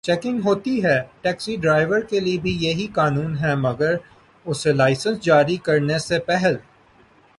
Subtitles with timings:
[0.03, 3.95] Checking ہوتی ہے۔ Taxi driver کے لیے بھی یہی قانون ہے مگر
[4.45, 6.55] اسے لائسنس جاری کرنے سے پہل